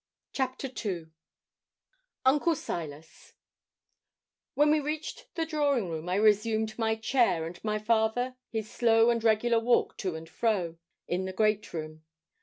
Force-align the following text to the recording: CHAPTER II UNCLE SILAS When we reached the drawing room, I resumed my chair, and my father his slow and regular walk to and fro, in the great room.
CHAPTER 0.33 0.67
II 0.83 1.11
UNCLE 2.25 2.55
SILAS 2.55 3.33
When 4.55 4.71
we 4.71 4.79
reached 4.79 5.27
the 5.35 5.45
drawing 5.45 5.89
room, 5.91 6.09
I 6.09 6.15
resumed 6.15 6.75
my 6.79 6.95
chair, 6.95 7.45
and 7.45 7.63
my 7.63 7.77
father 7.77 8.35
his 8.49 8.67
slow 8.67 9.11
and 9.11 9.23
regular 9.23 9.59
walk 9.59 9.97
to 9.97 10.15
and 10.15 10.27
fro, 10.27 10.79
in 11.07 11.25
the 11.25 11.33
great 11.33 11.71
room. 11.71 12.03